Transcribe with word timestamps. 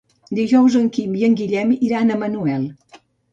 Dijous 0.37 0.77
en 0.79 0.87
Quim 0.95 1.13
i 1.19 1.25
en 1.27 1.35
Guillem 1.41 1.75
iran 1.89 2.11
a 2.11 2.19
Manuel. 2.23 2.65